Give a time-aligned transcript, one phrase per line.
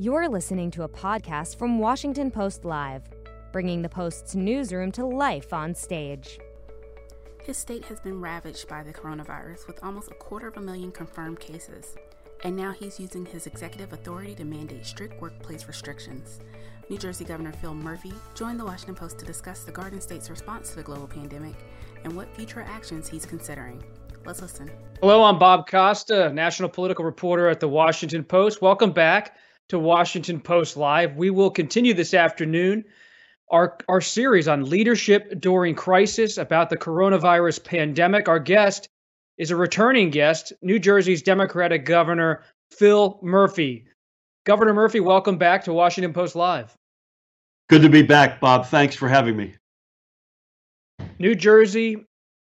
[0.00, 3.02] You're listening to a podcast from Washington Post Live,
[3.50, 6.38] bringing the Post's newsroom to life on stage.
[7.42, 10.92] His state has been ravaged by the coronavirus with almost a quarter of a million
[10.92, 11.96] confirmed cases.
[12.44, 16.38] And now he's using his executive authority to mandate strict workplace restrictions.
[16.88, 20.70] New Jersey Governor Phil Murphy joined the Washington Post to discuss the Garden State's response
[20.70, 21.56] to the global pandemic
[22.04, 23.82] and what future actions he's considering.
[24.24, 24.70] Let's listen.
[25.00, 28.62] Hello, I'm Bob Costa, national political reporter at the Washington Post.
[28.62, 29.34] Welcome back
[29.68, 31.16] to Washington Post Live.
[31.16, 32.84] We will continue this afternoon
[33.50, 38.28] our, our series on leadership during crisis about the coronavirus pandemic.
[38.28, 38.88] Our guest
[39.36, 43.86] is a returning guest, New Jersey's Democratic Governor Phil Murphy.
[44.44, 46.74] Governor Murphy, welcome back to Washington Post Live.
[47.68, 48.66] Good to be back, Bob.
[48.66, 49.54] Thanks for having me.
[51.18, 52.06] New Jersey,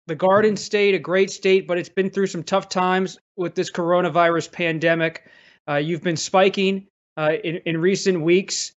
[0.05, 3.71] the Garden State, a great state, but it's been through some tough times with this
[3.71, 5.27] coronavirus pandemic.
[5.67, 6.87] Uh, you've been spiking
[7.19, 8.71] uh, in, in recent weeks.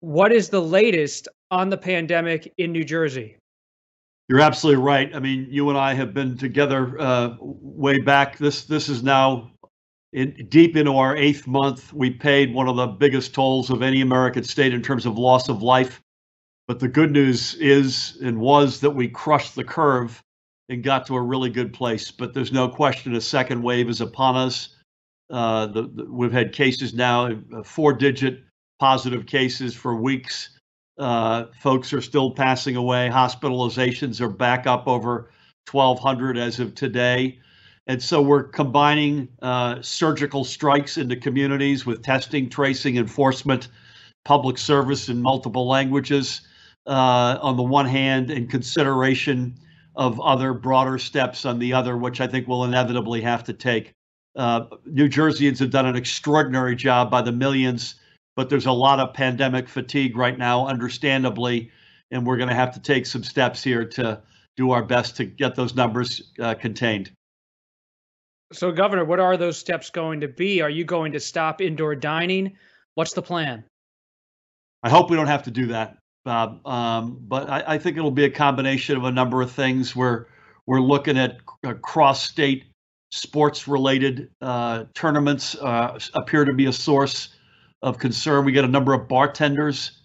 [0.00, 3.36] What is the latest on the pandemic in New Jersey?
[4.28, 5.14] You're absolutely right.
[5.14, 8.38] I mean, you and I have been together uh, way back.
[8.38, 9.52] This this is now
[10.12, 11.92] in, deep into our eighth month.
[11.92, 15.48] We paid one of the biggest tolls of any American state in terms of loss
[15.48, 16.02] of life.
[16.66, 20.22] But the good news is and was that we crushed the curve
[20.70, 22.10] and got to a really good place.
[22.10, 24.73] But there's no question a second wave is upon us.
[25.30, 28.42] Uh, the, the, we've had cases now, uh, four digit
[28.78, 30.50] positive cases for weeks.
[30.98, 33.08] Uh, folks are still passing away.
[33.12, 35.30] Hospitalizations are back up over
[35.70, 37.38] 1,200 as of today.
[37.86, 43.68] And so we're combining uh, surgical strikes into communities with testing, tracing, enforcement,
[44.24, 46.42] public service in multiple languages
[46.86, 49.54] uh, on the one hand, and consideration
[49.96, 53.92] of other broader steps on the other, which I think we'll inevitably have to take.
[54.36, 57.96] Uh, New Jerseyans have done an extraordinary job by the millions,
[58.36, 61.70] but there's a lot of pandemic fatigue right now, understandably,
[62.10, 64.20] and we're going to have to take some steps here to
[64.56, 67.10] do our best to get those numbers uh, contained.
[68.52, 70.60] So, Governor, what are those steps going to be?
[70.60, 72.56] Are you going to stop indoor dining?
[72.94, 73.64] What's the plan?
[74.82, 76.64] I hope we don't have to do that, Bob.
[76.66, 79.96] Um, but I, I, think it'll be a combination of a number of things.
[79.96, 80.26] We're
[80.66, 81.38] we're looking at
[81.82, 82.66] cross state
[83.14, 87.28] sports related uh, tournaments uh, appear to be a source
[87.80, 88.44] of concern.
[88.44, 90.02] We get a number of bartenders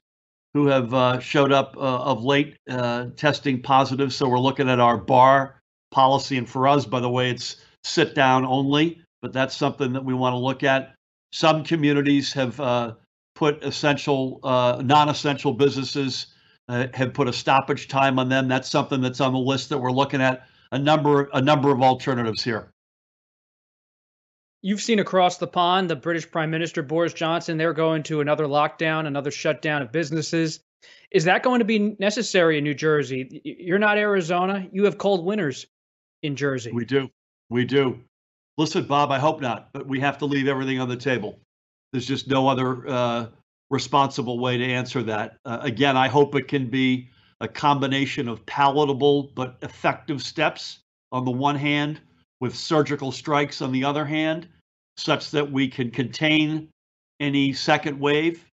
[0.53, 4.13] who have uh, showed up uh, of late uh, testing positive.
[4.13, 5.59] So we're looking at our bar
[5.91, 6.37] policy.
[6.37, 10.13] And for us, by the way, it's sit down only, but that's something that we
[10.13, 10.93] want to look at.
[11.33, 12.93] Some communities have uh,
[13.33, 16.27] put essential, non essential businesses.
[16.67, 18.47] have put a stoppage time on them.
[18.47, 20.47] That's something that's on the list that we're looking at.
[20.71, 22.71] A number, a number of alternatives here
[24.61, 28.45] you've seen across the pond the British Prime Minister Boris Johnson, they're going to another
[28.45, 30.59] lockdown, another shutdown of businesses.
[31.11, 33.41] Is that going to be necessary in New Jersey?
[33.43, 34.67] You're not Arizona.
[34.71, 35.65] You have cold winters
[36.21, 36.71] in Jersey.
[36.71, 37.09] We do.
[37.49, 37.99] We do.
[38.57, 41.39] Listen, Bob, I hope not, but we have to leave everything on the table.
[41.91, 43.27] There's just no other uh,
[43.69, 45.37] responsible way to answer that.
[45.45, 47.09] Uh, again, I hope it can be
[47.41, 50.79] a combination of palatable but effective steps
[51.11, 52.01] on the one hand
[52.39, 54.47] with surgical strikes on the other hand,
[54.97, 56.69] such that we can contain
[57.19, 58.45] any second wave,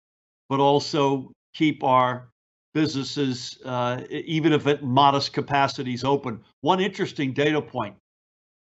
[0.49, 2.28] but also keep our
[2.72, 6.41] businesses, uh, even if at modest capacities, open.
[6.62, 7.95] One interesting data point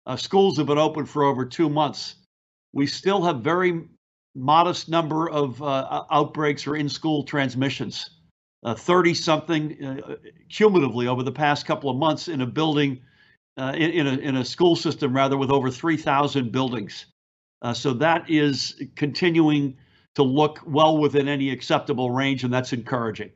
[0.06, 2.16] uh, schools have been open for over two months.
[2.72, 3.88] We still have very
[4.34, 8.10] modest number of uh, outbreaks or in school transmissions.
[8.66, 10.16] 30 something uh,
[10.48, 12.98] cumulatively over the past couple of months in a building
[13.56, 17.06] uh, in, in, a, in a school system rather with over 3,000 buildings.
[17.62, 19.76] Uh, so that is continuing
[20.14, 23.30] to look well within any acceptable range, and that's encouraging.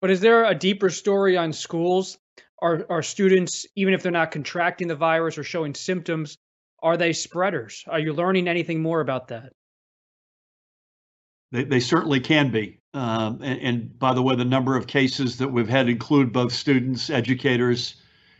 [0.00, 2.18] But is there a deeper story on schools?
[2.60, 6.38] Are, are students, even if they're not contracting the virus or showing symptoms,
[6.82, 7.84] are they spreaders?
[7.86, 9.52] Are you learning anything more about that?
[11.52, 12.80] They, they certainly can be.
[12.92, 16.52] Um, and, and, by the way, the number of cases that we've had include both
[16.52, 17.96] students, educators,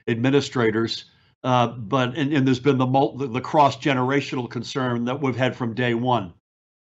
[0.09, 1.07] administrators.
[1.45, 5.75] Uh, but and, and, there's been the, the, cross generational concern that we've had from
[5.75, 6.33] day one.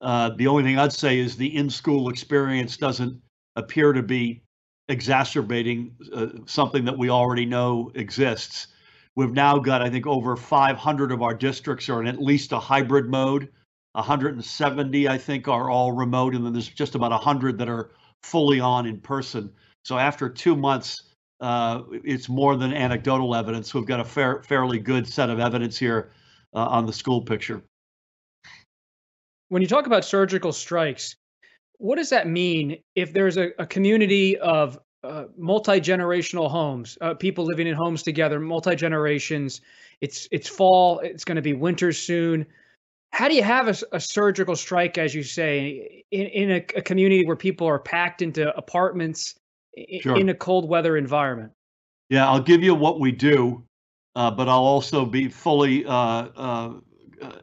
[0.01, 3.19] Uh, the only thing I'd say is the in school experience doesn't
[3.55, 4.43] appear to be
[4.89, 8.67] exacerbating uh, something that we already know exists.
[9.15, 12.59] We've now got, I think, over 500 of our districts are in at least a
[12.59, 13.49] hybrid mode.
[13.93, 17.91] 170, I think, are all remote, and then there's just about 100 that are
[18.23, 19.51] fully on in person.
[19.85, 23.73] So after two months, uh, it's more than anecdotal evidence.
[23.73, 26.11] We've got a fair, fairly good set of evidence here
[26.53, 27.61] uh, on the school picture.
[29.49, 31.15] when you talk about surgical strikes,
[31.77, 37.13] what does that mean if there's a, a community of uh, multi generational homes, uh,
[37.13, 39.61] people living in homes together, multi generations?
[39.99, 40.99] It's it's fall.
[40.99, 42.45] It's going to be winter soon.
[43.11, 46.81] How do you have a, a surgical strike, as you say, in, in a, a,
[46.81, 49.35] community where people are packed into apartments
[50.01, 50.17] sure.
[50.17, 51.51] in a cold weather environment?
[52.09, 53.63] Yeah, I'll give you what we do,
[54.15, 56.73] uh, but I'll also be fully uh, uh,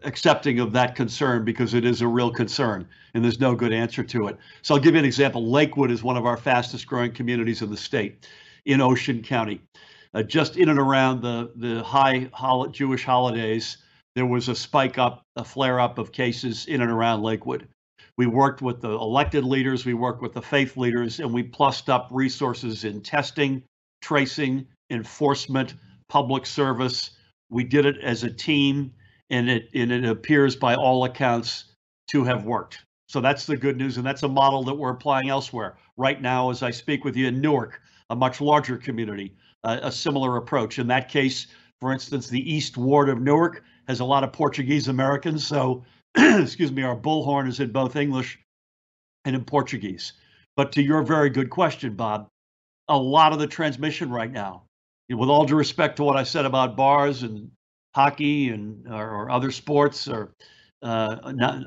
[0.04, 4.02] accepting of that concern because it is a real concern and there's no good answer
[4.02, 4.36] to it.
[4.62, 5.50] So I'll give you an example.
[5.50, 8.26] Lakewood is one of our fastest growing communities in the state
[8.66, 9.60] in Ocean County.
[10.12, 13.78] Uh, just in and around the, the high hol- Jewish holidays,
[14.14, 17.68] there was a spike up, a flare up of cases in and around Lakewood.
[18.20, 21.88] We worked with the elected leaders, we worked with the faith leaders, and we plussed
[21.88, 23.62] up resources in testing,
[24.02, 25.72] tracing, enforcement,
[26.06, 27.12] public service.
[27.48, 28.92] We did it as a team
[29.30, 31.72] and it and it appears by all accounts
[32.08, 32.84] to have worked.
[33.08, 35.78] So that's the good news, and that's a model that we're applying elsewhere.
[35.96, 37.80] Right now, as I speak with you in Newark,
[38.10, 39.34] a much larger community,
[39.64, 40.78] uh, a similar approach.
[40.78, 41.46] In that case,
[41.80, 45.86] for instance, the East Ward of Newark has a lot of Portuguese Americans, so
[46.16, 48.38] excuse me, our bullhorn is in both English
[49.24, 50.14] and in Portuguese.
[50.56, 52.28] But to your very good question, Bob,
[52.88, 54.64] a lot of the transmission right now,
[55.08, 57.50] with all due respect to what I said about bars and
[57.94, 60.32] hockey and or, or other sports or
[60.82, 61.16] uh,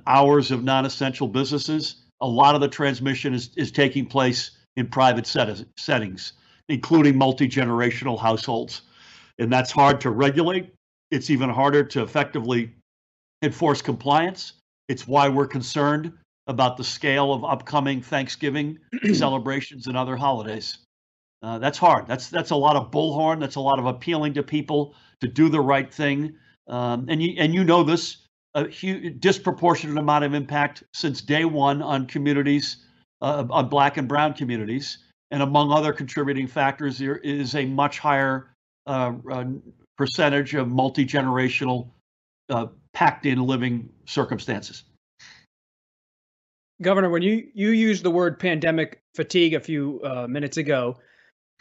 [0.07, 5.27] hours of non-essential businesses, a lot of the transmission is, is taking place in private
[5.27, 6.33] set- settings,
[6.69, 8.81] including multi-generational households.
[9.39, 10.73] And that's hard to regulate.
[11.11, 12.73] It's even harder to effectively
[13.43, 14.53] enforce compliance.
[14.87, 16.13] It's why we're concerned
[16.47, 18.79] about the scale of upcoming Thanksgiving
[19.13, 20.79] celebrations and other holidays.
[21.41, 22.07] Uh, that's hard.
[22.07, 23.39] That's that's a lot of bullhorn.
[23.39, 26.35] That's a lot of appealing to people to do the right thing.
[26.67, 28.17] Um, and you and you know this
[28.55, 32.77] a huge disproportionate amount of impact since day one on communities,
[33.21, 34.99] uh, on Black and Brown communities,
[35.31, 38.51] and among other contributing factors, there is a much higher
[38.85, 39.45] uh, uh
[39.97, 41.89] percentage of multi generational
[42.49, 44.83] uh, packed in living circumstances.
[46.81, 50.97] Governor, when you you used the word pandemic fatigue a few uh, minutes ago,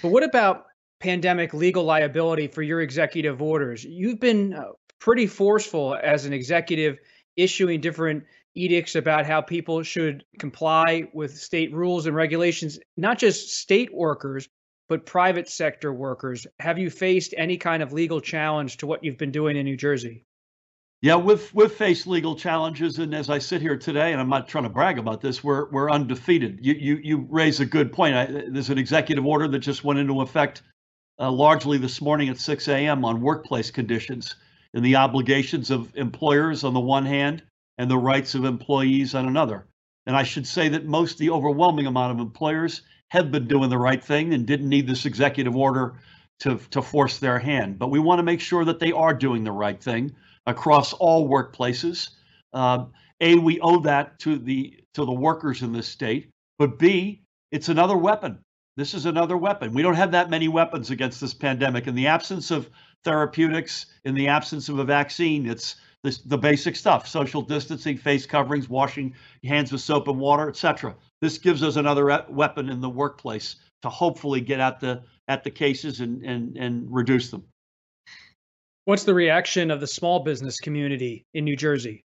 [0.03, 0.67] but what about
[1.01, 3.85] pandemic legal liability for your executive orders?
[3.85, 6.99] You've been uh, pretty forceful as an executive,
[7.37, 8.25] issuing different
[8.55, 14.49] edicts about how people should comply with state rules and regulations, not just state workers,
[14.89, 16.47] but private sector workers.
[16.59, 19.77] Have you faced any kind of legal challenge to what you've been doing in New
[19.77, 20.25] Jersey?
[21.03, 24.47] Yeah, we've we've faced legal challenges, and as I sit here today, and I'm not
[24.47, 26.61] trying to brag about this, we're we're undefeated.
[26.65, 28.15] You you you raise a good point.
[28.15, 30.63] I, there's an executive order that just went into effect
[31.19, 33.05] uh, largely this morning at 6 a.m.
[33.05, 34.37] on workplace conditions
[34.75, 37.43] and the obligations of employers on the one hand
[37.79, 39.67] and the rights of employees on another.
[40.07, 43.79] And I should say that most, the overwhelming amount of employers have been doing the
[43.79, 45.95] right thing and didn't need this executive order
[46.39, 47.81] to to force their hand.
[47.81, 50.15] But we want to make sure that they are doing the right thing
[50.47, 52.11] across all workplaces.
[52.53, 52.87] Uh,
[53.21, 57.69] a, we owe that to the to the workers in this state, but B, it's
[57.69, 58.39] another weapon.
[58.77, 59.73] This is another weapon.
[59.73, 61.87] We don't have that many weapons against this pandemic.
[61.87, 62.71] In the absence of
[63.05, 68.27] therapeutics, in the absence of a vaccine, it's this, the basic stuff: social distancing, face
[68.27, 69.15] coverings, washing
[69.45, 70.95] hands with soap and water, etc.
[71.21, 75.51] This gives us another weapon in the workplace to hopefully get at the at the
[75.51, 77.45] cases and and and reduce them.
[78.85, 82.05] What's the reaction of the small business community in New Jersey?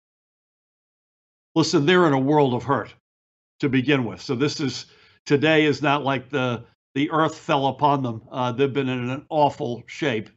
[1.54, 2.92] Listen, they're in a world of hurt
[3.60, 4.20] to begin with.
[4.20, 4.86] So this is
[5.24, 6.64] today is not like the
[6.94, 8.22] the earth fell upon them.
[8.30, 10.30] Uh, they've been in an awful shape.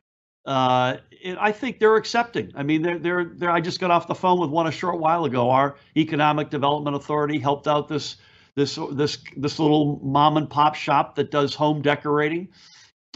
[0.46, 0.98] Uh,
[1.40, 2.52] I think they're accepting.
[2.56, 3.52] I mean, they're, they're they're.
[3.52, 5.50] I just got off the phone with one a short while ago.
[5.50, 8.18] Our economic development authority helped out this
[8.56, 12.48] this this this little mom and pop shop that does home decorating,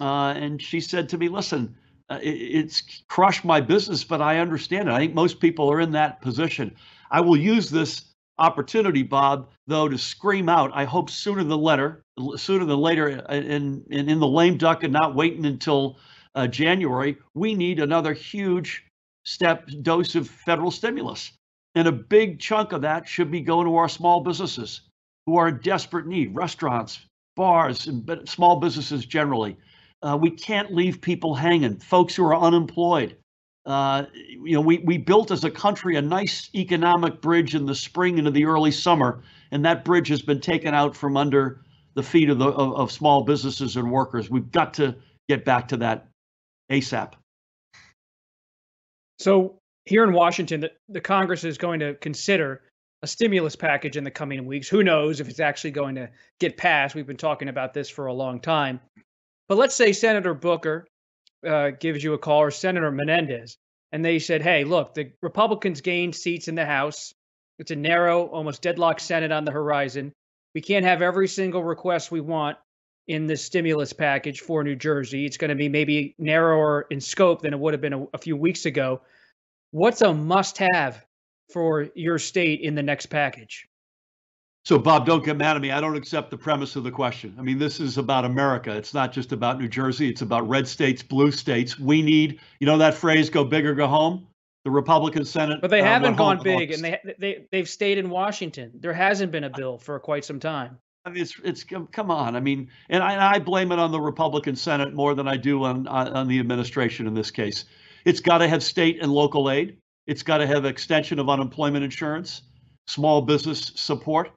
[0.01, 1.75] uh, and she said to me, "Listen,
[2.11, 4.91] uh, it, it's crushed my business, but I understand it.
[4.91, 6.75] I think most people are in that position.
[7.09, 8.03] I will use this
[8.37, 10.71] opportunity, Bob, though, to scream out.
[10.73, 12.03] I hope sooner than later,
[12.35, 15.97] sooner than later, in in, in the lame duck, and not waiting until
[16.35, 17.17] uh, January.
[17.33, 18.85] We need another huge
[19.23, 21.31] step dose of federal stimulus,
[21.75, 24.81] and a big chunk of that should be going to our small businesses
[25.25, 26.99] who are in desperate need, restaurants,
[27.37, 29.55] bars, and small businesses generally.
[30.01, 33.17] Uh, we can't leave people hanging, folks who are unemployed.
[33.65, 37.75] Uh, you know, we, we built as a country a nice economic bridge in the
[37.75, 41.61] spring into the early summer, and that bridge has been taken out from under
[41.93, 44.29] the feet of the of, of small businesses and workers.
[44.29, 44.95] We've got to
[45.29, 46.07] get back to that
[46.71, 47.13] ASAP.
[49.19, 52.63] So here in Washington, the, the Congress is going to consider
[53.03, 54.67] a stimulus package in the coming weeks.
[54.67, 56.95] Who knows if it's actually going to get passed?
[56.95, 58.79] We've been talking about this for a long time.
[59.47, 60.87] But let's say Senator Booker
[61.45, 63.57] uh, gives you a call or Senator Menendez,
[63.91, 67.13] and they said, hey, look, the Republicans gained seats in the House.
[67.59, 70.13] It's a narrow, almost deadlocked Senate on the horizon.
[70.55, 72.57] We can't have every single request we want
[73.07, 75.25] in this stimulus package for New Jersey.
[75.25, 78.17] It's going to be maybe narrower in scope than it would have been a, a
[78.17, 79.01] few weeks ago.
[79.71, 81.05] What's a must have
[81.51, 83.67] for your state in the next package?
[84.63, 85.71] So, Bob, don't get mad at me.
[85.71, 87.35] I don't accept the premise of the question.
[87.39, 88.75] I mean, this is about America.
[88.75, 90.07] It's not just about New Jersey.
[90.07, 91.79] It's about red states, blue states.
[91.79, 94.27] We need, you know, that phrase, go big or go home?
[94.63, 95.59] The Republican Senate.
[95.61, 98.71] But they uh, haven't gone big and they, they, they've stayed in Washington.
[98.75, 100.77] There hasn't been a bill for quite some time.
[101.03, 102.35] I mean, it's, it's come on.
[102.35, 105.37] I mean, and I, and I blame it on the Republican Senate more than I
[105.37, 107.65] do on, on, on the administration in this case.
[108.05, 109.77] It's got to have state and local aid.
[110.05, 112.43] It's got to have extension of unemployment insurance,
[112.85, 114.31] small business support.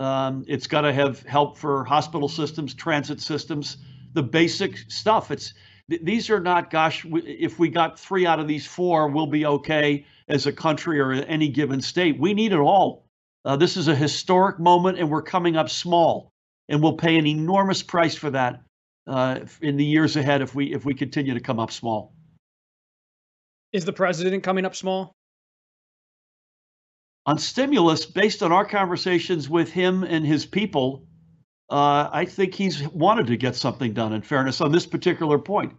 [0.00, 3.76] Um, it's got to have help for hospital systems, transit systems,
[4.14, 5.30] the basic stuff.
[5.30, 5.52] It's
[5.88, 10.06] these are not, gosh, if we got three out of these four, we'll be okay
[10.26, 12.18] as a country or any given state.
[12.18, 13.04] We need it all.
[13.44, 16.30] Uh, this is a historic moment, and we're coming up small,
[16.68, 18.62] and we'll pay an enormous price for that
[19.06, 22.14] uh, in the years ahead if we if we continue to come up small.
[23.72, 25.12] Is the president coming up small?
[27.26, 31.06] On stimulus, based on our conversations with him and his people,
[31.70, 34.12] uh, I think he's wanted to get something done.
[34.12, 35.74] In fairness, on this particular point,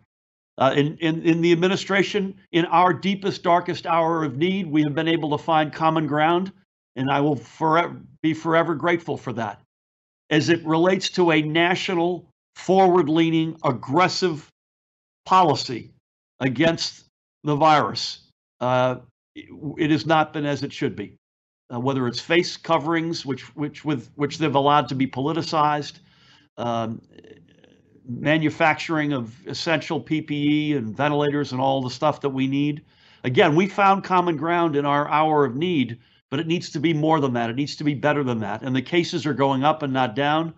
[0.57, 4.93] uh, in, in in the administration, in our deepest, darkest hour of need, we have
[4.93, 6.51] been able to find common ground,
[6.95, 9.59] and I will forever be forever grateful for that.
[10.29, 14.47] As it relates to a national, forward-leaning, aggressive
[15.25, 15.91] policy
[16.39, 17.05] against
[17.43, 18.27] the virus.
[18.59, 18.97] Uh,
[19.35, 21.15] it has not been as it should be.
[21.73, 25.99] Uh, whether it's face coverings, which which with which they've allowed to be politicized,
[26.57, 27.01] um,
[28.07, 32.83] manufacturing of essential PPE and ventilators and all the stuff that we need.
[33.23, 35.99] Again, we found common ground in our hour of need,
[36.29, 37.49] but it needs to be more than that.
[37.49, 38.63] It needs to be better than that.
[38.63, 40.53] And the cases are going up and not down.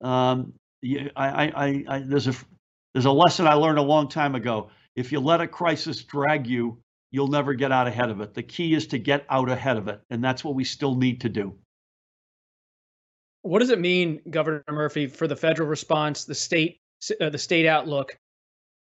[0.00, 0.52] Um,
[0.84, 2.34] I, I, I, there's a
[2.92, 4.70] there's a lesson I learned a long time ago.
[4.96, 6.78] If you let a crisis drag you,
[7.10, 8.34] you'll never get out ahead of it.
[8.34, 11.22] The key is to get out ahead of it, and that's what we still need
[11.22, 11.54] to do.
[13.42, 16.80] What does it mean, Governor Murphy, for the federal response, the state,
[17.20, 18.18] uh, the state outlook?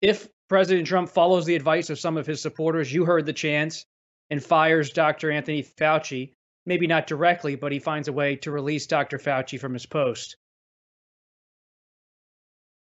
[0.01, 3.85] If President Trump follows the advice of some of his supporters, you heard the chance,
[4.29, 5.31] and fires Dr.
[5.31, 6.33] Anthony Fauci,
[6.65, 9.17] maybe not directly, but he finds a way to release Dr.
[9.17, 10.37] Fauci from his post.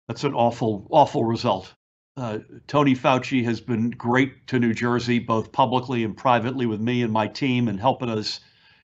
[0.08, 1.72] That's an awful, awful result.
[2.20, 7.02] Uh, Tony Fauci has been great to New Jersey, both publicly and privately, with me
[7.02, 8.40] and my team, and helping us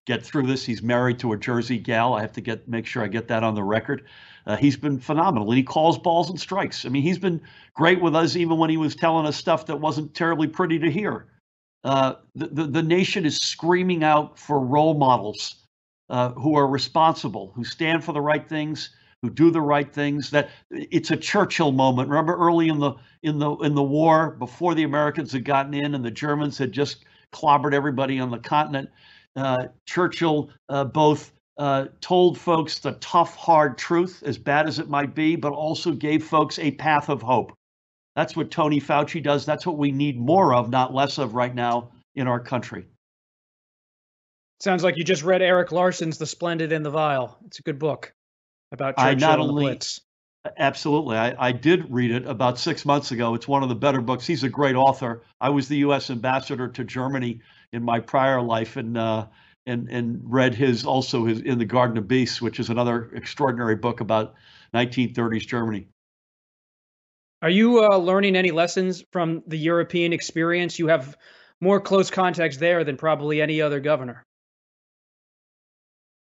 [0.07, 0.64] get through this.
[0.64, 2.14] He's married to a Jersey gal.
[2.14, 4.07] I have to get make sure I get that on the record.
[4.47, 6.87] Uh, he's been phenomenal, and he calls balls and strikes.
[6.87, 7.43] I mean, he's been
[7.75, 10.90] great with us, even when he was telling us stuff that wasn't terribly pretty to
[10.90, 11.26] hear.
[11.85, 15.57] Uh, the, the, the nation is screaming out for role models
[16.09, 20.30] uh, who are responsible, who stand for the right things, who do the right things.
[20.30, 22.08] That it's a Churchill moment.
[22.08, 25.94] Remember early in the in the in the war, before the Americans had gotten in
[25.94, 28.88] and the Germans had just clobbered everybody on the continent.
[29.35, 34.88] Uh, Churchill uh, both uh, told folks the tough, hard truth, as bad as it
[34.88, 37.52] might be, but also gave folks a path of hope.
[38.14, 39.44] That's what Tony Fauci does.
[39.44, 42.87] That's what we need more of, not less of, right now in our country.
[44.61, 47.38] Sounds like you just read Erik Larson's The Splendid and the Vile.
[47.44, 48.14] It's a good book
[48.76, 50.00] about Churchill I not only, Blitz.
[50.56, 51.16] Absolutely.
[51.16, 53.35] I, I did read it about six months ago.
[53.35, 54.26] It's one of the better books.
[54.26, 55.23] He's a great author.
[55.40, 56.11] I was the U.S.
[56.11, 57.40] ambassador to Germany
[57.73, 59.26] in my prior life and uh,
[59.66, 63.76] and and read his also his in the Garden of Beasts, which is another extraordinary
[63.76, 64.35] book about
[64.75, 65.88] 1930s Germany.
[67.42, 70.78] Are you uh, learning any lessons from the European experience?
[70.78, 71.16] You have
[71.61, 74.25] more close contacts there than probably any other governor.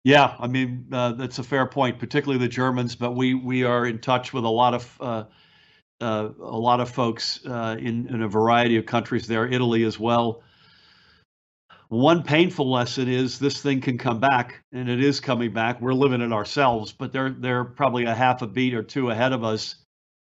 [0.08, 2.96] Yeah, I mean uh, that's a fair point, particularly the Germans.
[2.96, 5.24] But we we are in touch with a lot of uh,
[6.00, 10.00] uh, a lot of folks uh, in in a variety of countries there, Italy as
[10.00, 10.42] well.
[11.90, 15.78] One painful lesson is this thing can come back, and it is coming back.
[15.78, 19.34] We're living it ourselves, but they're they're probably a half a beat or two ahead
[19.34, 19.76] of us.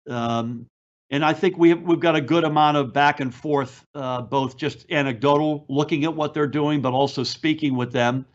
[0.09, 0.65] Um,
[1.11, 4.23] and I think we have, we've got a good amount of back and forth, uh,
[4.23, 8.25] both just anecdotal, looking at what they're doing, but also speaking with them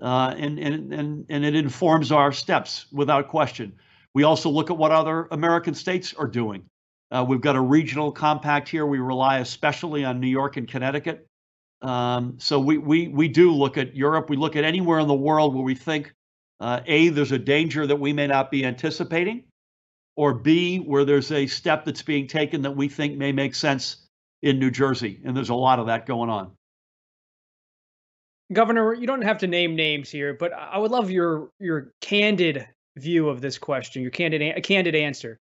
[0.00, 3.72] uh, and, and, and, and it informs our steps without question.
[4.14, 6.64] We also look at what other American states are doing.
[7.10, 8.86] Uh, we've got a regional compact here.
[8.86, 11.26] We rely especially on New York and Connecticut.
[11.82, 14.30] Um, so we, we, we do look at Europe.
[14.30, 16.12] We look at anywhere in the world where we think,
[16.60, 19.44] uh, A, there's a danger that we may not be anticipating,
[20.16, 24.06] or B, where there's a step that's being taken that we think may make sense
[24.42, 25.20] in New Jersey.
[25.24, 26.52] And there's a lot of that going on.
[28.52, 32.66] Governor, you don't have to name names here, but I would love your your candid
[32.96, 35.38] view of this question, your candid a candid answer.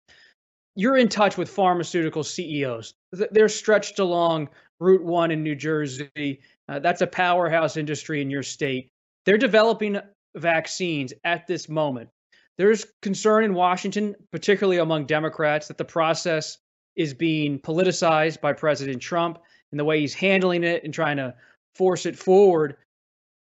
[0.77, 2.95] You're in touch with pharmaceutical CEOs.
[3.13, 4.49] They're stretched along
[4.79, 6.41] Route One in New Jersey.
[6.69, 8.89] Uh, that's a powerhouse industry in your state.
[9.27, 9.99] They're developing
[10.37, 12.09] vaccines at this moment.
[12.57, 16.59] There's concern in Washington, particularly among Democrats, that the process
[16.97, 19.39] is being politicized by President Trump
[19.73, 21.35] and the way he's handling it and trying to
[21.75, 22.77] force it forward.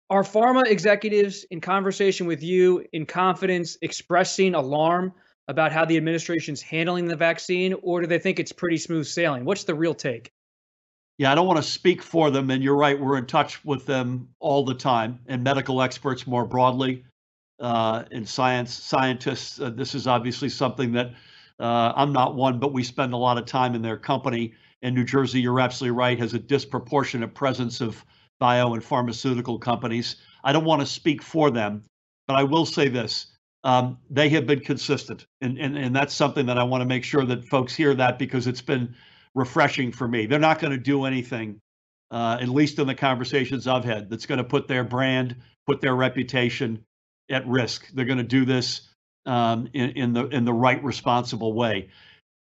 [0.08, 5.12] Are pharma executives in conversation with you in confidence expressing alarm
[5.48, 9.44] about how the administration's handling the vaccine, or do they think it's pretty smooth sailing?
[9.44, 10.32] What's the real take?
[11.18, 12.50] Yeah, I don't want to speak for them.
[12.50, 16.44] And you're right, we're in touch with them all the time and medical experts more
[16.44, 17.04] broadly
[17.58, 19.60] uh, and science scientists.
[19.60, 21.14] Uh, this is obviously something that
[21.58, 24.52] uh, I'm not one, but we spend a lot of time in their company.
[24.82, 28.04] And New Jersey, you're absolutely right, has a disproportionate presence of
[28.38, 30.16] bio and pharmaceutical companies.
[30.44, 31.82] I don't want to speak for them,
[32.26, 33.26] but I will say this.
[33.64, 35.26] Um, they have been consistent.
[35.40, 38.18] And, and, and that's something that I want to make sure that folks hear that
[38.18, 38.94] because it's been
[39.34, 40.26] refreshing for me.
[40.26, 41.60] They're not going to do anything,
[42.10, 45.80] uh, at least in the conversations I've had, that's going to put their brand, put
[45.80, 46.84] their reputation
[47.30, 47.88] at risk.
[47.92, 48.88] They're going to do this
[49.26, 51.90] um, in, in, the in the right, responsible way.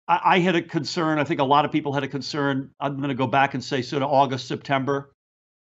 [0.08, 1.20] I, I, had a concern.
[1.20, 2.70] I think a lot of people had a concern.
[2.80, 5.12] I'm going to go back and say sort of August, September.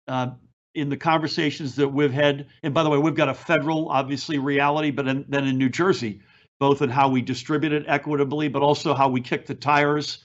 [0.09, 0.29] Uh,
[0.75, 4.39] in the conversations that we've had, and by the way, we've got a federal, obviously,
[4.39, 6.21] reality, but in, then in New Jersey,
[6.59, 10.25] both in how we distribute it equitably, but also how we kick the tires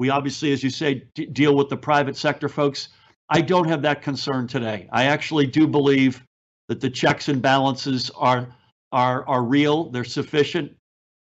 [0.00, 2.88] we obviously, as you say, d- deal with the private sector folks.
[3.28, 4.88] I don't have that concern today.
[4.90, 6.24] I actually do believe
[6.68, 8.48] that the checks and balances are
[8.92, 9.90] are are real.
[9.90, 10.72] They're sufficient,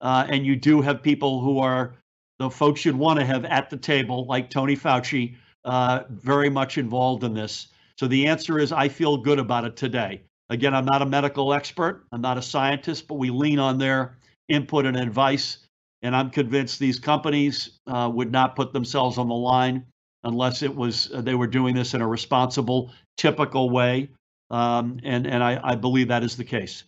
[0.01, 1.95] uh, and you do have people who are
[2.37, 6.77] the folks you'd want to have at the table, like Tony Fauci, uh, very much
[6.77, 7.69] involved in this.
[7.97, 10.21] So the answer is, I feel good about it today.
[10.49, 12.05] Again, I'm not a medical expert.
[12.11, 15.67] I'm not a scientist, but we lean on their input and advice
[16.01, 19.85] and I'm convinced these companies uh, would not put themselves on the line
[20.23, 24.09] unless it was uh, they were doing this in a responsible, typical way.
[24.49, 26.83] Um, and and I, I believe that is the case.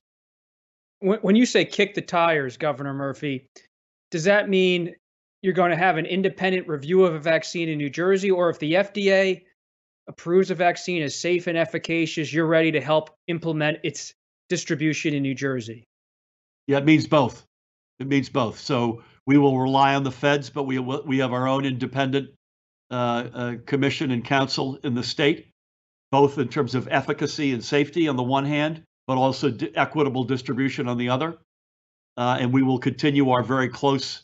[0.99, 3.47] When, when you say kick the tires, Governor Murphy,
[4.11, 4.95] does that mean
[5.41, 8.59] you're going to have an independent review of a vaccine in New Jersey, or if
[8.59, 9.43] the FDA
[10.09, 14.13] approves a vaccine as safe and efficacious, you're ready to help implement its
[14.49, 15.87] distribution in New Jersey?
[16.67, 17.45] Yeah, it means both.
[17.99, 18.59] It means both.
[18.59, 22.31] So we will rely on the feds, but we we have our own independent
[22.91, 25.47] uh, uh, commission and council in the state,
[26.11, 30.87] both in terms of efficacy and safety on the one hand, but also equitable distribution
[30.87, 31.37] on the other.
[32.17, 34.23] Uh, and we will continue our very close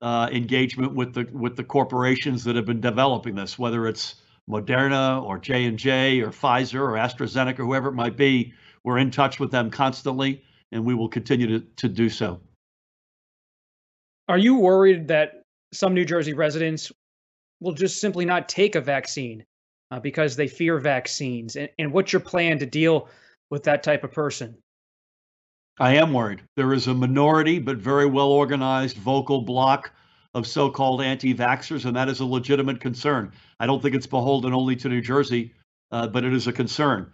[0.00, 4.16] uh, engagement with the with the corporations that have been developing this, whether it's
[4.48, 8.52] Moderna or J and J or Pfizer or AstraZeneca, or whoever it might be.
[8.82, 12.40] We're in touch with them constantly, and we will continue to, to do so.
[14.28, 16.92] Are you worried that some New Jersey residents
[17.60, 19.44] will just simply not take a vaccine
[19.90, 21.56] uh, because they fear vaccines?
[21.56, 23.08] And, and what's your plan to deal
[23.50, 24.56] with that type of person?
[25.78, 26.42] I am worried.
[26.56, 29.90] There is a minority, but very well organized, vocal bloc
[30.34, 33.32] of so called anti vaxxers, and that is a legitimate concern.
[33.60, 35.54] I don't think it's beholden only to New Jersey,
[35.92, 37.12] uh, but it is a concern.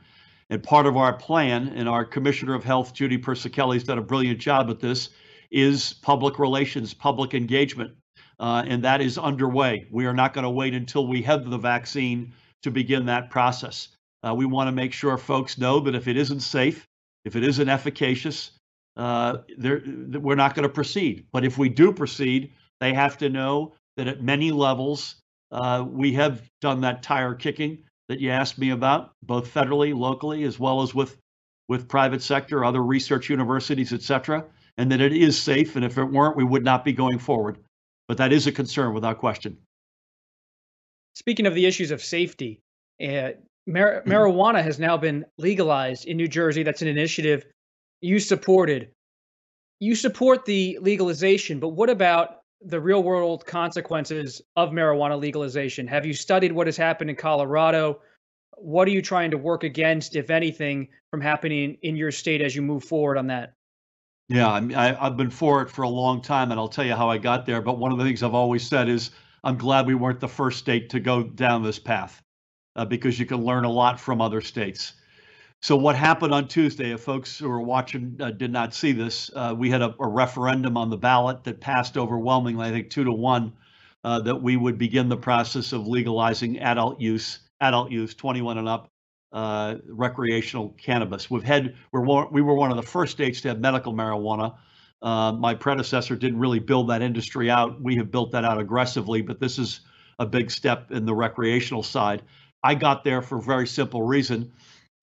[0.49, 4.03] And part of our plan, and our Commissioner of Health, Judy Persichilli, has done a
[4.03, 5.11] brilliant job at this,
[5.51, 7.93] is public relations, public engagement.
[8.41, 9.87] Uh, and that is underway.
[9.91, 13.89] We are not going to wait until we have the vaccine to begin that process.
[14.27, 16.87] Uh, we want to make sure folks know that if it isn't safe,
[17.25, 18.53] if it isn't efficacious,
[18.97, 21.27] uh, we're not going to proceed.
[21.33, 25.17] But if we do proceed, they have to know that at many levels,
[25.53, 30.45] uh, we have done that tire kicking that you asked me about, both federally, locally,
[30.45, 31.17] as well as with
[31.69, 34.45] with private sector, other research universities, et cetera
[34.81, 35.77] and that it is safe.
[35.77, 37.59] And if it weren't, we would not be going forward.
[38.09, 39.59] But that is a concern without question.
[41.15, 42.61] Speaking of the issues of safety,
[43.01, 43.33] uh,
[43.67, 44.11] mar- mm-hmm.
[44.11, 46.63] marijuana has now been legalized in New Jersey.
[46.63, 47.45] That's an initiative
[48.01, 48.91] you supported.
[49.81, 55.87] You support the legalization, but what about the real world consequences of marijuana legalization?
[55.87, 58.01] Have you studied what has happened in Colorado?
[58.57, 62.55] What are you trying to work against, if anything, from happening in your state as
[62.55, 63.55] you move forward on that?
[64.29, 67.09] Yeah, I, I've been for it for a long time, and I'll tell you how
[67.11, 67.61] I got there.
[67.63, 69.11] But one of the things I've always said is
[69.43, 72.23] I'm glad we weren't the first state to go down this path.
[72.77, 74.95] uh, because you can learn a lot from other states.
[75.63, 76.93] So what happened on Tuesday?
[76.93, 80.09] If folks who are watching uh, did not see this, uh, we had a, a,
[80.09, 83.53] referendum on the ballot that passed overwhelmingly, I think two to one,
[84.03, 88.69] uh, that we would begin the process of legalizing adult use, adult use, 21 and
[88.69, 88.91] up,
[89.33, 91.31] uh, recreational cannabis.
[91.31, 94.57] We've had we're we were one of the first states to have medical marijuana.
[95.03, 97.83] Uh, my predecessor didn't really build that industry out.
[97.83, 99.81] We have built that out aggressively, but this is
[100.19, 102.23] a big step in the recreational side.
[102.65, 104.53] I got there for a very simple reason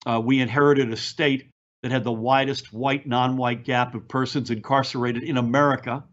[0.08, 1.50] uh, we inherited a state
[1.82, 6.04] that had the widest white non white gap of persons incarcerated in America.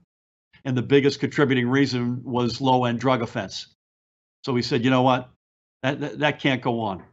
[0.65, 3.67] And the biggest contributing reason was low end drug offense.
[4.43, 5.29] So we said, you know what?
[5.84, 7.03] That, that, that can't go on.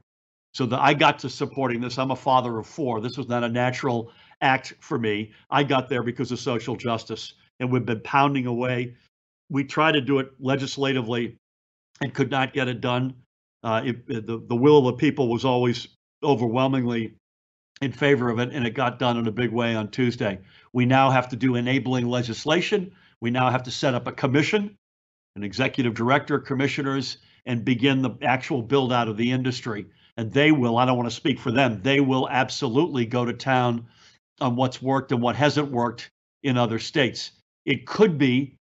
[0.54, 1.98] So the, I got to supporting this.
[1.98, 3.00] I'm a father of four.
[3.00, 5.32] This was not a natural act for me.
[5.50, 8.96] I got there because of social justice, and we've been pounding away.
[9.50, 11.36] We tried to do it legislatively
[12.02, 13.14] and could not get it done.
[13.62, 15.88] Uh, it, the, the will of the people was always
[16.22, 17.14] overwhelmingly
[17.80, 20.38] in favor of it, and it got done in a big way on Tuesday.
[20.72, 22.92] We now have to do enabling legislation.
[23.20, 24.76] We now have to set up a commission,
[25.36, 29.86] an executive director, commissioners, and begin the actual build out of the industry.
[30.16, 33.32] And they will, I don't want to speak for them, they will absolutely go to
[33.32, 33.86] town
[34.40, 36.10] on what's worked and what hasn't worked
[36.42, 37.32] in other states.
[37.64, 38.56] It could be,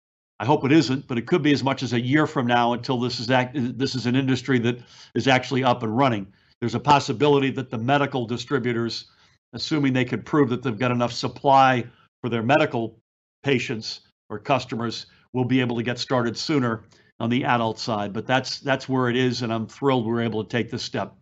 [0.41, 2.73] I hope it isn't, but it could be as much as a year from now
[2.73, 4.79] until this is act, this is an industry that
[5.15, 6.27] is actually up and running.
[6.61, 9.07] There's a possibility that the medical distributors,
[9.53, 11.85] assuming they could prove that they've got enough supply
[12.23, 12.99] for their medical
[13.43, 16.85] patients or customers, will be able to get started sooner
[17.21, 18.13] on the adult side.
[18.13, 21.15] But that's that's where it is, and I'm thrilled we're able to take this step.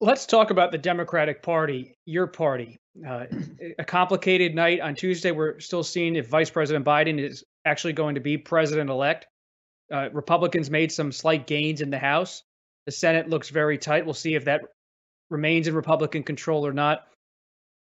[0.00, 2.80] Let's talk about the Democratic Party, your party.
[3.06, 3.24] Uh,
[3.78, 5.30] a complicated night on Tuesday.
[5.30, 9.26] We're still seeing if Vice President Biden is actually going to be president elect.
[9.90, 12.42] Uh, Republicans made some slight gains in the House.
[12.86, 14.04] The Senate looks very tight.
[14.04, 14.62] We'll see if that
[15.30, 17.06] remains in Republican control or not.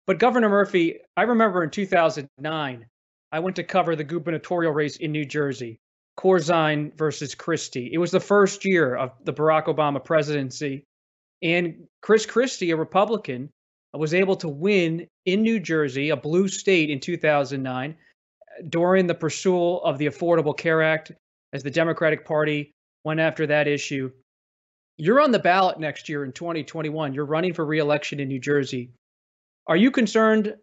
[0.06, 2.86] But Governor Murphy, I remember in 2009,
[3.32, 5.78] I went to cover the gubernatorial race in New Jersey,
[6.18, 7.90] Corzine versus Christie.
[7.92, 10.84] It was the first year of the Barack Obama presidency.
[11.42, 13.50] And Chris Christie, a Republican,
[13.92, 17.96] was able to win in New Jersey, a blue state, in 2009
[18.68, 21.12] during the pursuit of the Affordable Care Act
[21.52, 22.72] as the Democratic Party
[23.04, 24.10] went after that issue.
[25.00, 27.14] You're on the ballot next year in 2021.
[27.14, 28.90] You're running for reelection in New Jersey.
[29.66, 30.54] Are you concerned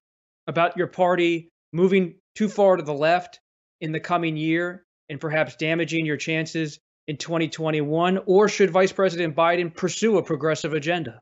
[0.45, 3.39] about your party moving too far to the left
[3.81, 8.19] in the coming year and perhaps damaging your chances in 2021?
[8.27, 11.19] Or should Vice President Biden pursue a progressive agenda?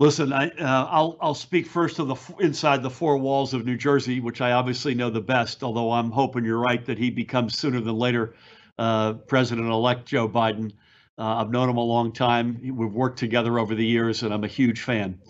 [0.00, 3.76] Listen, I, uh, I'll I'll speak first of the inside the four walls of New
[3.76, 5.62] Jersey, which I obviously know the best.
[5.62, 8.34] Although I'm hoping you're right that he becomes sooner than later
[8.80, 10.72] uh, President-elect Joe Biden.
[11.20, 12.58] Uh, I've known him a long time.
[12.62, 15.20] We've worked together over the years, and I'm a huge fan.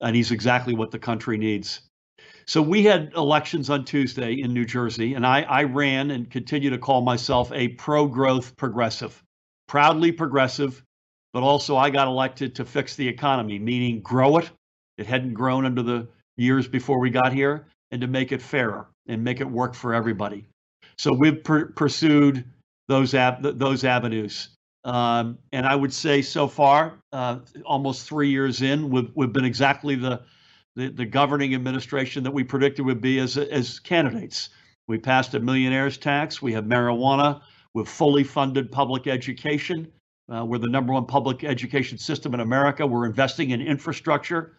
[0.00, 1.80] And he's exactly what the country needs.
[2.46, 6.70] So we had elections on Tuesday in New Jersey, and I, I ran and continue
[6.70, 9.20] to call myself a pro-growth progressive,
[9.66, 10.80] proudly progressive,
[11.32, 14.50] but also I got elected to fix the economy, meaning grow it.
[14.96, 18.86] It hadn't grown under the years before we got here, and to make it fairer
[19.08, 20.46] and make it work for everybody.
[20.98, 22.44] So we've pursued
[22.88, 24.50] those ab- those avenues.
[24.84, 29.44] Um, and I would say so far, uh, almost three years in, we've, we've been
[29.44, 30.22] exactly the,
[30.74, 34.48] the, the governing administration that we predicted would be as as candidates.
[34.88, 36.42] We passed a millionaires tax.
[36.42, 37.42] We have marijuana.
[37.74, 39.90] We've fully funded public education.
[40.32, 42.86] Uh, we're the number one public education system in America.
[42.86, 44.56] We're investing in infrastructure.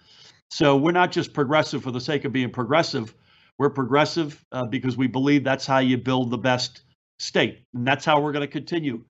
[0.51, 3.13] So we're not just progressive for the sake of being progressive.
[3.57, 6.83] We're progressive uh, because we believe that's how you build the best
[7.19, 9.03] state, and that's how we're going to continue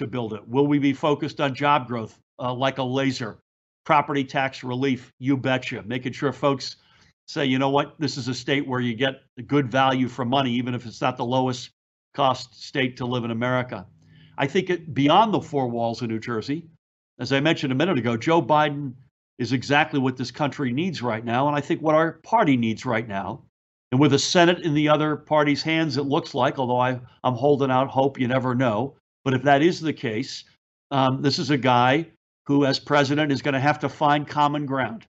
[0.00, 0.46] to build it?
[0.48, 3.38] Will we be focused on job growth uh, like a laser?
[3.84, 5.82] Property tax relief, you betcha.
[5.86, 6.76] Making sure folks
[7.28, 10.52] say, you know what, this is a state where you get good value for money,
[10.52, 11.70] even if it's not the lowest
[12.14, 13.86] cost state to live in America.
[14.36, 16.64] I think it, beyond the four walls of New Jersey,
[17.18, 18.94] as I mentioned a minute ago, Joe Biden
[19.38, 22.86] is exactly what this country needs right now, and I think what our party needs
[22.86, 23.42] right now.
[23.92, 27.34] And with the Senate in the other party's hands, it looks like, although I, I'm
[27.34, 30.44] holding out hope, you never know, but if that is the case,
[30.90, 32.06] um, this is a guy
[32.46, 35.06] who, as president, is going to have to find common ground,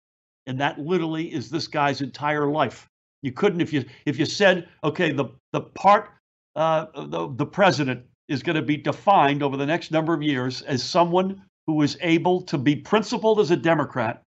[0.47, 2.87] and that literally is this guy's entire life.
[3.23, 6.11] You couldn't if you if you said, okay, the the part
[6.55, 10.61] uh, the the president is going to be defined over the next number of years
[10.63, 14.21] as someone who is able to be principled as a Democrat,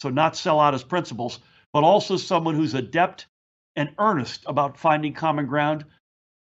[0.00, 1.40] so not sell out his principles,
[1.72, 3.26] but also someone who's adept
[3.74, 5.84] and earnest about finding common ground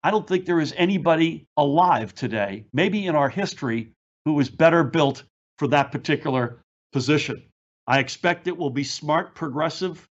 [0.04, 3.94] I don't think there is anybody alive today, maybe in our history,
[4.26, 5.24] who is better built
[5.58, 6.62] for that particular
[6.92, 7.44] position.
[7.88, 10.08] I expect it will be smart, progressive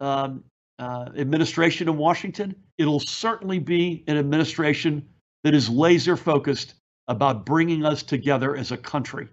[0.00, 0.44] um,
[0.78, 2.54] uh, administration in Washington.
[2.78, 5.08] It'll certainly be an administration
[5.44, 6.74] that is laser focused
[7.08, 9.28] about bringing us together as a country,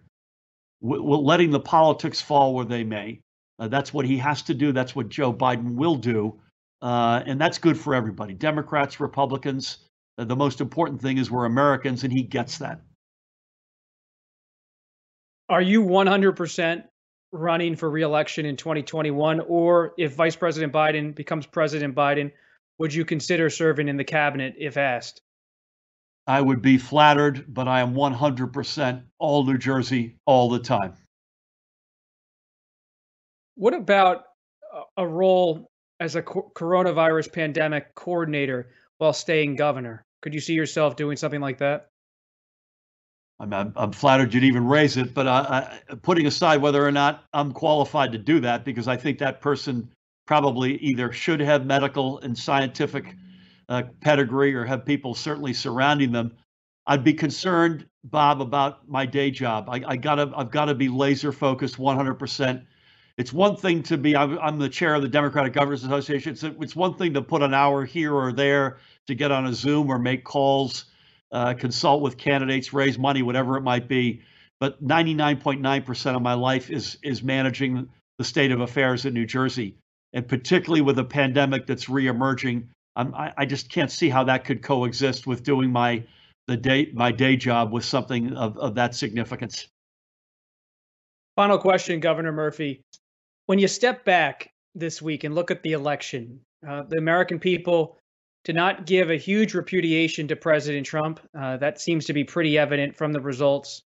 [0.81, 3.19] w- letting the politics fall where they may.
[3.59, 4.71] Uh, that's what he has to do.
[4.71, 6.39] That's what Joe Biden will do.
[6.85, 9.79] Uh, and that's good for everybody Democrats, Republicans.
[10.19, 12.79] Uh, the most important thing is we're Americans, and he gets that.
[15.49, 16.83] Are you 100%
[17.31, 19.39] running for reelection in 2021?
[19.47, 22.31] Or if Vice President Biden becomes President Biden,
[22.77, 25.21] would you consider serving in the cabinet if asked?
[26.27, 30.93] I would be flattered, but I am 100% all New Jersey all the time.
[33.55, 34.25] What about
[34.97, 40.03] a role as a coronavirus pandemic coordinator while staying governor?
[40.21, 41.89] Could you see yourself doing something like that?
[43.39, 47.25] I'm, I'm, I'm flattered you'd even raise it, but I, putting aside whether or not
[47.33, 49.89] I'm qualified to do that, because I think that person
[50.25, 53.15] probably either should have medical and scientific
[53.69, 56.31] uh, pedigree or have people certainly surrounding them.
[56.87, 59.69] I'd be concerned, Bob, about my day job.
[59.69, 62.65] I, I gotta, I've got to be laser focused, 100%.
[63.17, 64.15] It's one thing to be.
[64.15, 66.33] I'm, I'm the chair of the Democratic Governors Association.
[66.33, 69.53] It's, it's one thing to put an hour here or there to get on a
[69.53, 70.85] Zoom or make calls
[71.31, 74.21] uh, consult with candidates, raise money, whatever it might be.
[74.59, 79.75] But 99.9% of my life is is managing the state of affairs in New Jersey,
[80.13, 84.45] and particularly with a pandemic that's reemerging, I'm, I, I just can't see how that
[84.45, 86.03] could coexist with doing my
[86.47, 89.67] the day my day job with something of, of that significance.
[91.35, 92.81] Final question, Governor Murphy.
[93.45, 97.97] When you step back this week and look at the election, uh, the American people
[98.43, 101.19] did not give a huge repudiation to President Trump.
[101.37, 103.83] Uh, that seems to be pretty evident from the results,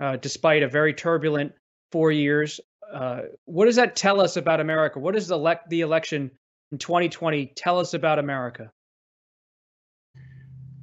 [0.00, 1.52] uh, despite a very turbulent
[1.90, 2.60] four years.
[2.92, 4.98] Uh, what does that tell us about America?
[4.98, 6.30] What does the, elect- the election
[6.72, 8.70] in 2020 tell us about America?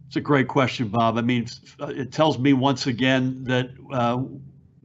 [0.07, 1.17] It's a great question, Bob.
[1.17, 1.47] I mean,
[1.79, 4.23] it tells me once again that uh,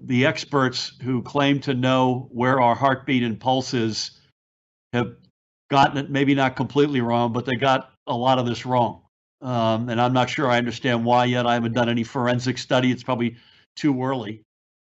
[0.04, 4.18] the experts who claim to know where our heartbeat and pulse is
[4.92, 5.14] have
[5.70, 9.02] gotten it maybe not completely wrong, but they got a lot of this wrong.
[9.40, 11.46] Um, and I'm not sure I understand why yet.
[11.46, 12.90] I haven't done any forensic study.
[12.90, 13.36] It's probably
[13.74, 14.42] too early.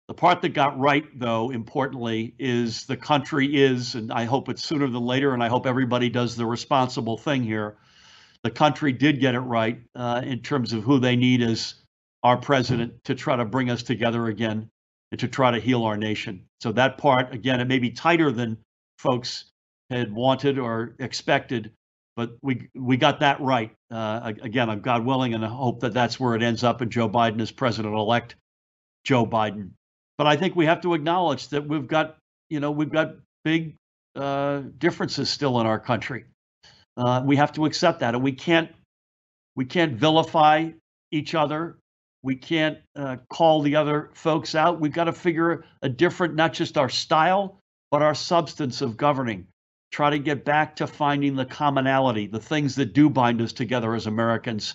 [0.09, 4.65] The part that got right, though, importantly, is the country is, and I hope it's
[4.65, 7.77] sooner than later, and I hope everybody does the responsible thing here.
[8.43, 11.75] The country did get it right uh, in terms of who they need as
[12.25, 14.71] our president to try to bring us together again
[15.13, 16.47] and to try to heal our nation.
[16.61, 18.57] So that part, again, it may be tighter than
[18.99, 19.45] folks
[19.91, 21.71] had wanted or expected,
[22.17, 23.73] but we we got that right.
[23.91, 26.91] Uh, again, I'm God willing, and I hope that that's where it ends up, and
[26.91, 28.37] Joe Biden is president-elect
[29.05, 29.73] Joe Biden.
[30.17, 32.17] But I think we have to acknowledge that we've got
[32.49, 33.77] you know we've got big
[34.17, 36.25] uh, differences still in our country.
[36.97, 38.71] Uh, we have to accept that, and we can't
[39.57, 40.71] we can't vilify
[41.11, 41.77] each other.
[42.23, 44.81] We can't uh, call the other folks out.
[44.81, 47.59] We've got to figure a different, not just our style,
[47.91, 49.47] but our substance of governing
[49.93, 53.95] try to get back to finding the commonality, the things that do bind us together
[53.95, 54.75] as Americans.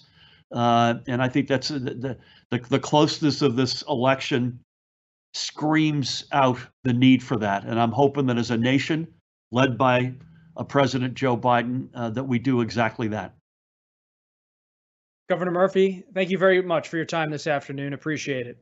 [0.54, 2.18] Uh, and I think that's the,
[2.52, 4.60] the, the closeness of this election
[5.34, 7.66] screams out the need for that.
[7.66, 9.08] And I'm hoping that as a nation,
[9.52, 10.14] led by
[10.56, 13.34] a President Joe Biden, uh, that we do exactly that.
[15.30, 17.94] Governor Murphy, thank you very much for your time this afternoon.
[17.94, 18.58] Appreciate it.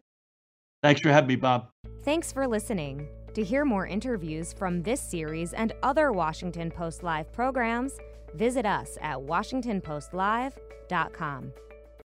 [0.82, 1.67] Thanks for having me, Bob.
[2.04, 3.08] Thanks for listening.
[3.34, 7.93] To hear more interviews from this series and other Washington Post Live programs,
[8.34, 11.51] visit us at WashingtonPostLive.com.